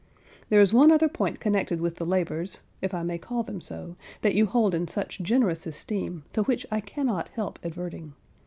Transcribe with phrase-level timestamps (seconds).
[0.49, 3.97] There is one other point connected with the labours (if I may call them so)
[4.23, 8.15] that you hold in such generous esteem, to which I cannot help adverting.